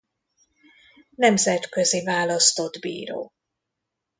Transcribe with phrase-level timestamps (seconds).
[1.15, 3.31] Nemzetközi választott bíró.